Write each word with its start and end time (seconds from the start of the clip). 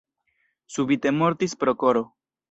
Subite 0.77 1.11
mortis 1.17 1.53
pro 1.65 1.75
koro. 1.85 2.03